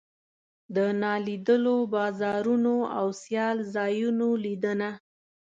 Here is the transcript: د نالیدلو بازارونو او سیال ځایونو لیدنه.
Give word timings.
د 0.75 0.77
نالیدلو 1.01 1.77
بازارونو 1.95 2.75
او 2.97 3.07
سیال 3.23 3.57
ځایونو 3.75 4.27
لیدنه. 4.43 4.89